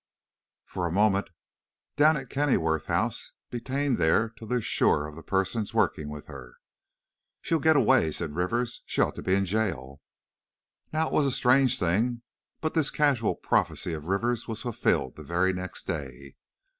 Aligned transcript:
"For 0.65 0.85
the 0.87 0.91
moment, 0.95 1.29
down 1.95 2.17
at 2.17 2.31
Kenilworth 2.31 2.87
House. 2.87 3.33
Detained 3.51 3.99
there 3.99 4.29
till 4.29 4.47
they're 4.47 4.59
sure 4.63 5.05
of 5.05 5.15
the 5.15 5.21
persons 5.21 5.75
working 5.75 6.09
with 6.09 6.25
her." 6.25 6.55
"She'll 7.39 7.59
get 7.59 7.75
away," 7.75 8.11
said 8.11 8.33
Rivers, 8.35 8.81
"she 8.87 8.99
ought 8.99 9.13
to 9.17 9.21
be 9.21 9.35
in 9.35 9.45
jail." 9.45 10.01
Now 10.91 11.05
it 11.09 11.13
was 11.13 11.27
a 11.27 11.31
strange 11.31 11.77
thing, 11.77 12.23
but 12.61 12.73
this 12.73 12.89
casual 12.89 13.35
prophecy 13.35 13.93
of 13.93 14.07
Rivers' 14.07 14.47
was 14.47 14.63
fulfilled 14.63 15.17
the 15.17 15.23
very 15.23 15.53
next 15.53 15.85
day! 15.85 16.35